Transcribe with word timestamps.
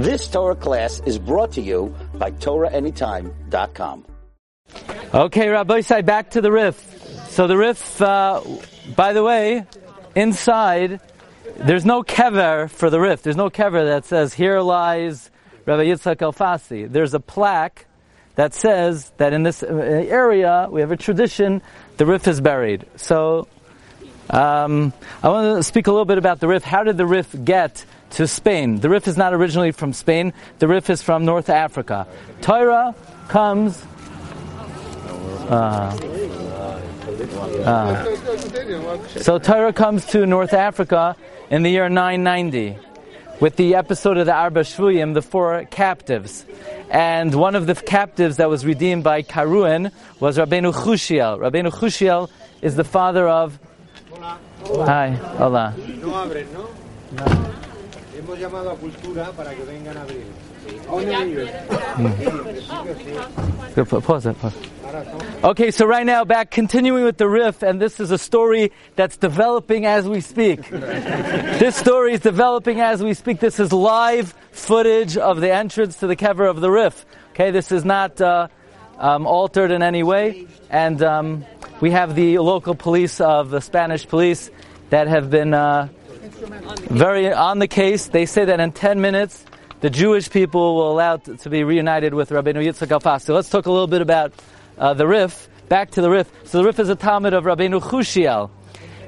This 0.00 0.28
Torah 0.28 0.56
class 0.56 1.02
is 1.04 1.18
brought 1.18 1.52
to 1.52 1.60
you 1.60 1.94
by 2.14 2.30
TorahAnytime.com. 2.30 4.06
Okay, 5.12 5.48
Rabbi 5.50 5.82
Say, 5.82 6.00
back 6.00 6.30
to 6.30 6.40
the 6.40 6.50
Rif. 6.50 7.28
So 7.28 7.46
the 7.46 7.58
Rif, 7.58 8.00
uh, 8.00 8.40
by 8.96 9.12
the 9.12 9.22
way, 9.22 9.66
inside, 10.14 11.00
there's 11.58 11.84
no 11.84 12.02
kever 12.02 12.70
for 12.70 12.88
the 12.88 12.98
Rif. 12.98 13.20
There's 13.20 13.36
no 13.36 13.50
kever 13.50 13.84
that 13.84 14.06
says, 14.06 14.32
here 14.32 14.62
lies 14.62 15.30
Rabbi 15.66 15.84
Yitzchak 15.84 16.16
Alfasi. 16.16 16.90
There's 16.90 17.12
a 17.12 17.20
plaque 17.20 17.84
that 18.36 18.54
says 18.54 19.12
that 19.18 19.34
in 19.34 19.42
this 19.42 19.62
uh, 19.62 19.66
area, 19.66 20.66
we 20.70 20.80
have 20.80 20.92
a 20.92 20.96
tradition, 20.96 21.60
the 21.98 22.06
Rif 22.06 22.26
is 22.26 22.40
buried. 22.40 22.86
So, 22.96 23.48
um, 24.30 24.94
I 25.22 25.28
want 25.28 25.58
to 25.58 25.62
speak 25.62 25.88
a 25.88 25.90
little 25.90 26.06
bit 26.06 26.16
about 26.16 26.40
the 26.40 26.48
Rif. 26.48 26.64
How 26.64 26.84
did 26.84 26.96
the 26.96 27.04
Rif 27.04 27.36
get 27.44 27.84
to 28.10 28.26
Spain. 28.26 28.80
The 28.80 28.88
Rif 28.88 29.08
is 29.08 29.16
not 29.16 29.32
originally 29.34 29.72
from 29.72 29.92
Spain. 29.92 30.32
The 30.58 30.68
Rif 30.68 30.90
is 30.90 31.02
from 31.02 31.24
North 31.24 31.48
Africa. 31.48 32.06
Torah 32.40 32.94
comes. 33.28 33.84
Uh, 35.48 35.96
uh, 37.64 38.16
so 39.18 39.38
Torah 39.38 39.72
comes 39.72 40.06
to 40.06 40.26
North 40.26 40.52
Africa 40.52 41.16
in 41.50 41.62
the 41.62 41.70
year 41.70 41.88
990 41.88 42.78
with 43.40 43.56
the 43.56 43.74
episode 43.74 44.18
of 44.18 44.26
the 44.26 44.34
Arba 44.34 44.60
Shvuyim, 44.60 45.14
the 45.14 45.22
four 45.22 45.64
captives. 45.70 46.44
And 46.90 47.34
one 47.34 47.54
of 47.54 47.66
the 47.66 47.74
captives 47.74 48.36
that 48.36 48.48
was 48.48 48.66
redeemed 48.66 49.02
by 49.02 49.22
Kairouan 49.22 49.92
was 50.20 50.36
Rabbeinu 50.36 50.74
Chushiel. 50.74 51.38
Rabbeinu 51.38 51.72
Chushiel 51.72 52.30
is 52.60 52.76
the 52.76 52.84
father 52.84 53.26
of... 53.26 53.58
Hi, 54.66 55.10
hola. 55.10 55.74
Hemos 58.16 58.38
llamado 58.38 58.70
a 58.70 58.76
cultura 58.76 59.32
para 59.32 59.54
que 59.54 59.64
vengan 59.64 59.96
a 59.96 60.02
abrir. 60.02 60.24
Pause 64.02 64.26
it, 64.26 64.40
pause. 64.40 64.54
Okay, 65.42 65.70
so 65.70 65.86
right 65.86 66.04
now, 66.04 66.24
back 66.24 66.50
continuing 66.50 67.04
with 67.04 67.16
the 67.16 67.28
Rif, 67.28 67.62
and 67.62 67.80
this 67.80 68.00
is 68.00 68.10
a 68.10 68.18
story 68.18 68.72
that's 68.96 69.16
developing 69.16 69.86
as 69.86 70.08
we 70.08 70.20
speak. 70.20 70.68
this 70.70 71.76
story 71.76 72.14
is 72.14 72.20
developing 72.20 72.80
as 72.80 73.00
we 73.02 73.14
speak. 73.14 73.40
This 73.40 73.60
is 73.60 73.72
live 73.72 74.34
footage 74.50 75.16
of 75.16 75.40
the 75.40 75.52
entrance 75.52 75.96
to 75.96 76.06
the 76.06 76.16
kever 76.16 76.50
of 76.50 76.60
the 76.60 76.70
Rif. 76.70 77.06
Okay, 77.30 77.52
this 77.52 77.72
is 77.72 77.84
not 77.84 78.20
uh, 78.20 78.48
um, 78.98 79.26
altered 79.26 79.70
in 79.70 79.82
any 79.82 80.02
way, 80.02 80.46
and 80.68 81.02
um, 81.02 81.44
we 81.80 81.92
have 81.92 82.14
the 82.14 82.38
local 82.38 82.74
police 82.74 83.20
of 83.20 83.50
the 83.50 83.60
Spanish 83.60 84.06
police 84.06 84.50
that 84.90 85.08
have 85.08 85.30
been. 85.30 85.54
Uh, 85.54 85.88
very 86.88 87.32
on 87.32 87.58
the 87.58 87.68
case. 87.68 88.08
They 88.08 88.26
say 88.26 88.44
that 88.44 88.60
in 88.60 88.72
10 88.72 89.00
minutes, 89.00 89.44
the 89.80 89.90
Jewish 89.90 90.30
people 90.30 90.76
will 90.76 90.92
allow 90.92 91.16
to, 91.16 91.50
be 91.50 91.64
reunited 91.64 92.12
with 92.12 92.30
Rabbeinu 92.30 92.64
Yitzchak 92.64 92.88
Alfasi. 92.88 93.22
So 93.22 93.34
let's 93.34 93.48
talk 93.48 93.66
a 93.66 93.72
little 93.72 93.86
bit 93.86 94.02
about 94.02 94.32
uh, 94.78 94.94
the 94.94 95.06
Rif. 95.06 95.48
Back 95.68 95.92
to 95.92 96.02
the 96.02 96.10
Rif. 96.10 96.30
So 96.44 96.58
the 96.58 96.64
Rif 96.64 96.78
is 96.78 96.88
a 96.88 96.96
Talmud 96.96 97.32
of 97.32 97.44
Rabbeinu 97.44 97.80
Chushiel. 97.80 98.50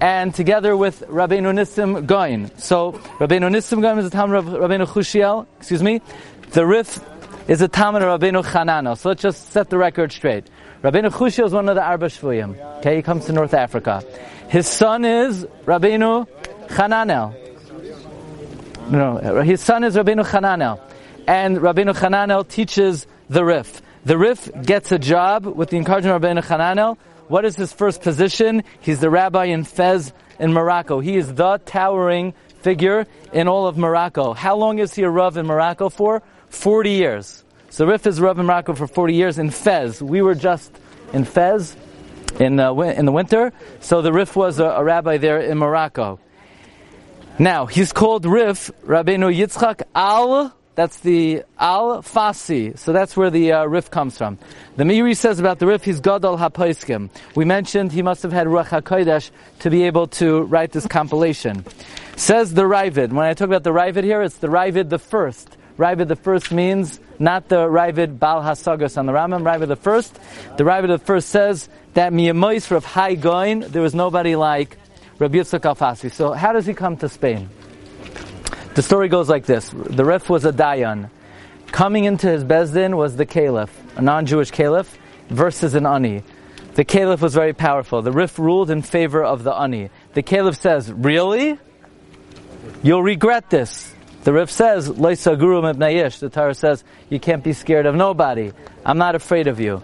And 0.00 0.34
together 0.34 0.76
with 0.76 1.00
Rabbeinu 1.08 1.52
Nissim 1.52 2.06
Goin. 2.06 2.50
So 2.58 2.92
Rabbeinu 2.92 3.50
Nissim 3.50 3.82
Goin 3.82 3.98
is 3.98 4.06
a 4.06 4.10
Talmud 4.10 4.36
of 4.36 4.44
Rabbeinu 4.46 4.86
Chushiel. 4.86 5.46
Excuse 5.58 5.82
me. 5.82 6.00
The 6.50 6.64
Rif 6.64 6.98
is 7.46 7.60
a 7.60 7.68
Talmud 7.68 8.02
of 8.02 8.20
Rabbeinu 8.20 8.42
Chanano. 8.44 8.96
So 8.96 9.10
let's 9.10 9.22
just 9.22 9.50
set 9.50 9.68
the 9.68 9.76
record 9.76 10.12
straight. 10.12 10.48
Rabbeinu 10.82 11.10
Chushiel 11.10 11.46
is 11.46 11.52
one 11.52 11.68
of 11.68 11.74
the 11.74 11.82
Arba 11.82 12.06
Shvuyim. 12.06 12.78
Okay, 12.78 12.96
he 12.96 13.02
comes 13.02 13.26
to 13.26 13.32
North 13.32 13.52
Africa. 13.52 14.02
His 14.48 14.66
son 14.66 15.04
is 15.04 15.44
Rabbeinu 15.66 16.26
Hananel. 16.68 17.43
No, 18.88 19.42
his 19.42 19.60
son 19.60 19.82
is 19.84 19.96
Rabbeinu 19.96 20.24
Hananel. 20.24 20.80
And 21.26 21.58
Rabbeinu 21.58 21.94
Hananel 21.96 22.46
teaches 22.46 23.06
the 23.30 23.44
Rif. 23.44 23.80
The 24.04 24.18
Rif 24.18 24.50
gets 24.62 24.92
a 24.92 24.98
job 24.98 25.46
with 25.46 25.70
the 25.70 25.78
encouragement 25.78 26.16
of 26.16 26.22
Rabbeinu 26.22 26.44
Hananel. 26.44 26.98
What 27.28 27.46
is 27.46 27.56
his 27.56 27.72
first 27.72 28.02
position? 28.02 28.62
He's 28.80 29.00
the 29.00 29.08
rabbi 29.08 29.46
in 29.46 29.64
Fez 29.64 30.12
in 30.38 30.52
Morocco. 30.52 31.00
He 31.00 31.16
is 31.16 31.32
the 31.32 31.58
towering 31.64 32.34
figure 32.60 33.06
in 33.32 33.48
all 33.48 33.66
of 33.66 33.78
Morocco. 33.78 34.34
How 34.34 34.56
long 34.56 34.78
is 34.78 34.94
he 34.94 35.02
a 35.02 35.10
Rav 35.10 35.38
in 35.38 35.46
Morocco 35.46 35.88
for? 35.88 36.22
40 36.50 36.90
years. 36.90 37.44
So 37.70 37.86
Rif 37.86 38.06
is 38.06 38.18
a 38.18 38.22
Rav 38.22 38.38
in 38.38 38.46
Morocco 38.46 38.74
for 38.74 38.86
40 38.86 39.14
years 39.14 39.38
in 39.38 39.50
Fez. 39.50 40.02
We 40.02 40.20
were 40.20 40.34
just 40.34 40.70
in 41.14 41.24
Fez 41.24 41.74
in, 42.38 42.60
uh, 42.60 42.74
in 42.74 43.06
the 43.06 43.12
winter. 43.12 43.52
So 43.80 44.02
the 44.02 44.12
Rif 44.12 44.36
was 44.36 44.58
a, 44.58 44.66
a 44.66 44.84
rabbi 44.84 45.16
there 45.16 45.40
in 45.40 45.58
Morocco. 45.58 46.20
Now, 47.38 47.66
he's 47.66 47.92
called 47.92 48.26
Rif, 48.26 48.70
Rabbeinu 48.86 49.34
Yitzchak 49.34 49.82
Al, 49.94 50.54
that's 50.76 50.98
the 51.00 51.42
Al 51.58 52.02
Fasi. 52.02 52.76
So 52.78 52.92
that's 52.92 53.16
where 53.16 53.30
the 53.30 53.52
uh, 53.52 53.64
Rif 53.64 53.90
comes 53.90 54.18
from. 54.18 54.38
The 54.76 54.84
Meiri 54.84 55.16
says 55.16 55.40
about 55.40 55.58
the 55.58 55.66
Rif, 55.66 55.84
he's 55.84 56.00
Gadol 56.00 56.36
HaPoiskim. 56.36 57.10
We 57.34 57.44
mentioned 57.44 57.92
he 57.92 58.02
must 58.02 58.22
have 58.22 58.32
had 58.32 58.46
Ruach 58.46 58.68
HaKodesh 58.68 59.30
to 59.60 59.70
be 59.70 59.84
able 59.84 60.08
to 60.18 60.42
write 60.42 60.72
this 60.72 60.86
compilation. 60.86 61.64
Says 62.16 62.54
the 62.54 62.62
Ravid. 62.62 63.12
When 63.12 63.26
I 63.26 63.34
talk 63.34 63.46
about 63.46 63.64
the 63.64 63.72
Ravid 63.72 64.04
here, 64.04 64.22
it's 64.22 64.36
the 64.36 64.48
Ravid 64.48 64.88
the 64.88 64.98
first. 64.98 65.56
Ravid 65.78 66.06
the 66.06 66.16
first 66.16 66.52
means 66.52 67.00
not 67.18 67.48
the 67.48 67.66
Ravid 67.66 68.18
Bal 68.20 68.42
Hasagas 68.42 68.96
on 68.96 69.06
the 69.06 69.12
Rambam. 69.12 69.42
Ravid 69.42 69.68
the 69.68 69.76
first. 69.76 70.14
The 70.56 70.64
Ravid 70.64 70.88
the 70.88 70.98
first 70.98 71.30
says 71.30 71.68
that 71.94 72.12
Miyamois 72.12 72.70
of 72.70 72.84
Hai 72.84 73.14
Goin, 73.14 73.60
there 73.60 73.82
was 73.82 73.94
nobody 73.94 74.36
like 74.36 74.76
Rabbi 75.18 75.38
Yitzchak 75.38 75.60
Alfasi. 75.60 76.10
So 76.10 76.32
how 76.32 76.52
does 76.52 76.66
he 76.66 76.74
come 76.74 76.96
to 76.98 77.08
Spain? 77.08 77.48
The 78.74 78.82
story 78.82 79.08
goes 79.08 79.28
like 79.28 79.46
this. 79.46 79.70
The 79.70 80.04
Rif 80.04 80.28
was 80.28 80.44
a 80.44 80.52
Dayan. 80.52 81.10
Coming 81.68 82.04
into 82.04 82.28
his 82.28 82.44
Bezdin 82.44 82.96
was 82.96 83.16
the 83.16 83.26
Caliph, 83.26 83.70
a 83.96 84.02
non-Jewish 84.02 84.50
Caliph, 84.50 84.98
versus 85.28 85.74
an 85.74 85.86
Ani. 85.86 86.22
The 86.74 86.84
Caliph 86.84 87.20
was 87.20 87.34
very 87.34 87.52
powerful. 87.52 88.02
The 88.02 88.12
Rif 88.12 88.38
ruled 88.38 88.70
in 88.70 88.82
favor 88.82 89.22
of 89.22 89.44
the 89.44 89.52
Ani. 89.52 89.90
The 90.14 90.22
Caliph 90.22 90.56
says, 90.56 90.92
really? 90.92 91.58
You'll 92.82 93.02
regret 93.02 93.50
this. 93.50 93.94
The 94.24 94.32
Rif 94.32 94.50
says, 94.50 94.88
Loisa 94.88 95.38
Guru 95.38 95.62
Mibnayish. 95.62 96.18
The 96.18 96.30
Torah 96.30 96.54
says, 96.54 96.82
you 97.10 97.20
can't 97.20 97.44
be 97.44 97.52
scared 97.52 97.86
of 97.86 97.94
nobody. 97.94 98.52
I'm 98.84 98.98
not 98.98 99.14
afraid 99.14 99.46
of 99.46 99.60
you. 99.60 99.82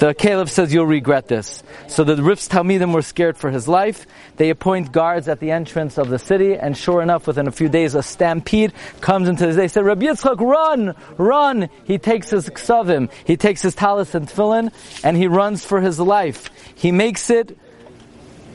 The 0.00 0.14
Caliph 0.14 0.48
says 0.48 0.72
you'll 0.72 0.86
regret 0.86 1.28
this. 1.28 1.62
So 1.86 2.04
the 2.04 2.22
Rif's 2.22 2.48
Talmidim 2.48 2.94
were 2.94 3.02
scared 3.02 3.36
for 3.36 3.50
his 3.50 3.68
life. 3.68 4.06
They 4.36 4.48
appoint 4.48 4.92
guards 4.92 5.28
at 5.28 5.40
the 5.40 5.50
entrance 5.50 5.98
of 5.98 6.08
the 6.08 6.18
city, 6.18 6.56
and 6.56 6.74
sure 6.74 7.02
enough, 7.02 7.26
within 7.26 7.46
a 7.46 7.52
few 7.52 7.68
days, 7.68 7.94
a 7.94 8.02
stampede 8.02 8.72
comes 9.02 9.28
into 9.28 9.44
this. 9.44 9.56
They 9.56 9.68
say, 9.68 9.82
Rabbi 9.82 10.06
Yitzchak, 10.06 10.40
run, 10.40 10.94
run! 11.18 11.68
He 11.84 11.98
takes 11.98 12.30
his 12.30 12.48
ksavim, 12.48 13.10
he 13.26 13.36
takes 13.36 13.60
his 13.60 13.74
talis 13.74 14.14
and 14.14 14.26
tefillin, 14.26 14.72
and 15.04 15.18
he 15.18 15.26
runs 15.26 15.66
for 15.66 15.82
his 15.82 16.00
life. 16.00 16.48
He 16.74 16.92
makes 16.92 17.28
it, 17.28 17.58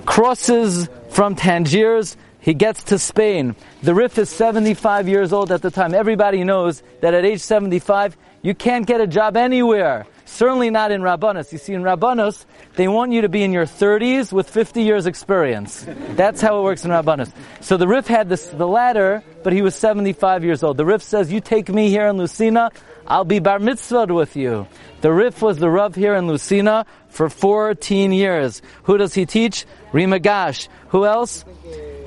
crosses 0.07 0.89
from 1.11 1.35
Tangiers, 1.35 2.17
he 2.39 2.55
gets 2.55 2.85
to 2.85 2.97
Spain. 2.97 3.55
The 3.83 3.93
Rif 3.93 4.17
is 4.17 4.31
75 4.31 5.07
years 5.07 5.31
old 5.31 5.51
at 5.51 5.61
the 5.61 5.69
time. 5.69 5.93
Everybody 5.93 6.43
knows 6.43 6.81
that 7.01 7.13
at 7.13 7.23
age 7.23 7.41
75, 7.41 8.17
you 8.41 8.55
can't 8.55 8.87
get 8.87 8.99
a 8.99 9.05
job 9.05 9.37
anywhere. 9.37 10.07
Certainly 10.25 10.71
not 10.71 10.91
in 10.91 11.01
Rabbanos. 11.01 11.51
You 11.51 11.59
see, 11.59 11.73
in 11.73 11.83
Rabbanos, 11.83 12.45
they 12.75 12.87
want 12.87 13.11
you 13.11 13.21
to 13.21 13.29
be 13.29 13.43
in 13.43 13.53
your 13.53 13.65
30s 13.65 14.33
with 14.33 14.49
50 14.49 14.81
years 14.81 15.05
experience. 15.05 15.85
That's 16.15 16.41
how 16.41 16.59
it 16.59 16.63
works 16.63 16.83
in 16.83 16.91
Rabbanos. 16.91 17.31
So 17.61 17.77
the 17.77 17.87
Rif 17.87 18.07
had 18.07 18.27
this, 18.27 18.47
the 18.47 18.67
ladder, 18.67 19.23
but 19.43 19.53
he 19.53 19.61
was 19.61 19.75
75 19.75 20.43
years 20.43 20.63
old. 20.63 20.77
The 20.77 20.85
Rif 20.85 21.03
says, 21.03 21.31
you 21.31 21.41
take 21.41 21.69
me 21.69 21.89
here 21.89 22.07
in 22.07 22.17
Lucena, 22.17 22.71
I'll 23.07 23.23
be 23.23 23.37
bar 23.39 23.59
mitzvah 23.59 24.07
with 24.07 24.35
you. 24.35 24.67
The 25.01 25.13
Rif 25.13 25.43
was 25.43 25.59
the 25.59 25.69
Rav 25.69 25.93
here 25.93 26.15
in 26.15 26.25
Lucena 26.25 26.85
for 27.09 27.29
14 27.29 28.11
years. 28.11 28.63
Who 28.83 28.97
does 28.97 29.13
he 29.13 29.27
teach? 29.27 29.65
Rimagash. 29.93 30.67
Who 30.89 31.05
else? 31.05 31.45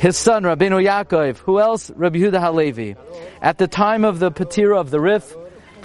His 0.01 0.17
son, 0.17 0.43
Rabbeinu 0.43 0.85
Yaakov. 0.85 1.39
Who 1.39 1.61
else? 1.61 1.91
Rabbi 1.91 2.19
Yehuda 2.19 2.41
Halevi. 2.41 2.97
At 3.41 3.59
the 3.59 3.69
time 3.69 4.05
of 4.05 4.19
the 4.19 4.33
Patira 4.33 4.79
of 4.79 4.91
the 4.91 5.01
Rif, 5.01 5.37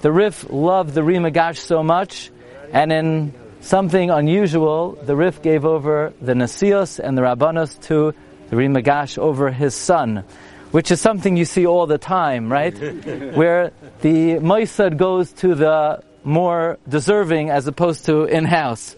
the 0.04 0.12
Rif 0.12 0.46
loved 0.50 0.94
the 0.94 1.00
Rimagash 1.00 1.60
so 1.60 1.82
much, 1.82 2.30
and 2.74 2.92
in 2.92 3.34
something 3.62 4.10
unusual, 4.10 4.98
the 5.02 5.16
Rif 5.16 5.42
gave 5.42 5.64
over 5.64 6.12
the 6.22 6.34
Nasios 6.34 7.00
and 7.00 7.18
the 7.18 7.22
Rabbanos 7.22 7.82
to 7.84 8.14
the 8.50 8.58
Rimagash 8.58 9.18
over 9.18 9.50
his 9.50 9.74
son, 9.74 10.26
which 10.72 10.92
is 10.92 11.00
something 11.00 11.38
you 11.38 11.46
see 11.46 11.66
all 11.66 11.88
the 11.88 11.98
time, 11.98 12.52
right? 12.52 12.74
Where 13.34 13.72
the 14.02 14.40
Moisad 14.40 14.98
goes 14.98 15.32
to 15.36 15.56
the 15.56 16.04
more 16.26 16.80
deserving 16.90 17.50
as 17.50 17.66
opposed 17.68 18.04
to 18.08 18.26
in-house. 18.26 18.98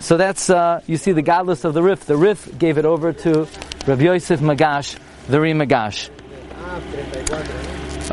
So 0.00 0.16
that's, 0.16 0.48
uh, 0.48 0.80
you 0.86 0.96
see 0.96 1.12
the 1.12 1.20
godless 1.20 1.64
of 1.64 1.74
the 1.74 1.82
Rif. 1.82 2.06
The 2.06 2.16
Rif 2.16 2.58
gave 2.58 2.78
it 2.78 2.86
over 2.86 3.12
to 3.12 3.46
Rav 3.86 4.00
Yosef 4.00 4.40
Magash, 4.40 4.98
the 5.28 5.36
Rimagash. 5.36 6.08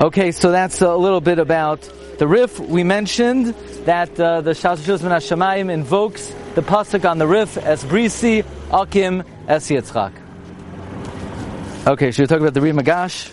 Okay, 0.01 0.31
so 0.33 0.51
that's 0.51 0.81
a 0.81 0.93
little 0.93 1.21
bit 1.21 1.39
about 1.39 1.89
the 2.17 2.27
Rif, 2.27 2.59
we 2.59 2.83
mentioned 2.83 3.47
that 3.85 4.19
uh, 4.19 4.41
the 4.41 4.51
Shashus 4.51 5.01
Min 5.01 5.11
Hashemayim 5.11 5.71
invokes 5.71 6.33
the 6.55 6.61
pasuk 6.61 7.09
on 7.09 7.17
the 7.17 7.27
Rif 7.27 7.57
as 7.57 7.83
Brisi, 7.83 8.45
Akim, 8.71 9.23
Es 9.47 9.69
Yitzchak. 9.69 10.13
Okay, 11.85 12.11
should 12.11 12.23
we 12.23 12.27
talk 12.27 12.39
about 12.39 12.53
the 12.53 12.59
Rimagash? 12.59 13.31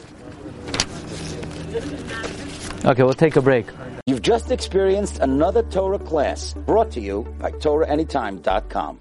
Okay, 2.85 3.03
we'll 3.03 3.13
take 3.13 3.37
a 3.37 3.43
break. 3.43 3.67
You've 4.07 4.23
just 4.23 4.51
experienced 4.51 5.19
another 5.21 5.63
Torah 5.63 5.99
class 5.99 6.55
brought 6.55 6.91
to 6.93 7.01
you 7.01 7.23
by 7.39 7.53
TorahAnytime.com. 7.53 8.99